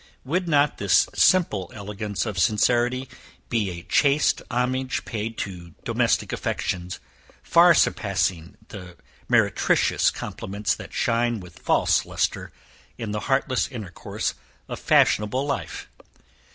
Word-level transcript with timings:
Would 0.23 0.47
not 0.47 0.79
this 0.79 1.07
simple 1.13 1.71
elegance 1.75 2.25
of 2.25 2.39
sincerity 2.39 3.07
be 3.49 3.69
a 3.69 3.83
chaste 3.83 4.41
homage 4.49 5.05
paid 5.05 5.37
to 5.37 5.75
domestic 5.83 6.33
affections, 6.33 6.99
far 7.43 7.75
surpassing 7.75 8.57
the 8.69 8.97
meretricious 9.29 10.09
compliments 10.09 10.73
that 10.73 10.91
shine 10.91 11.39
with 11.39 11.59
false 11.59 12.03
lustre 12.03 12.51
in 12.97 13.11
the 13.11 13.19
heartless 13.29 13.67
intercourse 13.67 14.33
of 14.67 14.79
fashionable 14.79 15.45
life? 15.45 15.87